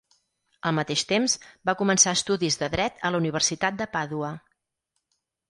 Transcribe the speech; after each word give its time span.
Al 0.69 0.73
mateix 0.77 1.03
temps, 1.11 1.35
va 1.71 1.75
començar 1.81 2.13
estudis 2.21 2.57
de 2.63 2.71
Dret 2.77 2.99
a 3.07 3.13
la 3.17 3.21
universitat 3.25 3.79
de 3.83 3.89
Pàdua. 3.95 4.35